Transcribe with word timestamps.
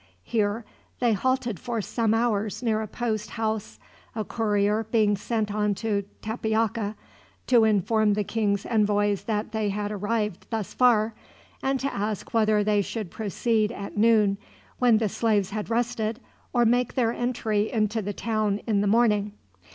Here 0.23 0.65
they 0.99 1.13
halted 1.13 1.59
for 1.59 1.79
some 1.79 2.15
hours 2.15 2.63
near 2.63 2.81
a 2.81 2.87
post 2.87 3.29
house, 3.29 3.77
a 4.15 4.25
courier 4.25 4.83
being 4.89 5.15
sent 5.15 5.53
on 5.53 5.75
to 5.75 6.05
Tepeaca, 6.23 6.95
to 7.45 7.63
inform 7.63 8.13
the 8.15 8.23
king's 8.23 8.65
envoys 8.65 9.25
that 9.25 9.51
they 9.51 9.69
had 9.69 9.91
arrived 9.91 10.47
thus 10.49 10.73
far; 10.73 11.13
and 11.61 11.79
to 11.81 11.93
ask 11.93 12.33
whether 12.33 12.63
they 12.63 12.81
should 12.81 13.11
proceed 13.11 13.71
at 13.71 13.95
noon, 13.95 14.39
when 14.79 14.97
the 14.97 15.07
slaves 15.07 15.51
had 15.51 15.69
rested, 15.69 16.19
or 16.51 16.65
make 16.65 16.95
their 16.95 17.13
entry 17.13 17.71
into 17.71 18.01
the 18.01 18.11
town 18.13 18.59
in 18.65 18.81
the 18.81 18.87
morning. 18.87 19.33